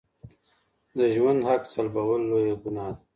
د 0.97 0.99
ژوند 1.15 1.39
حق 1.49 1.63
سلبول 1.73 2.21
لویه 2.29 2.55
ګناه 2.63 2.91
ده. 2.97 3.01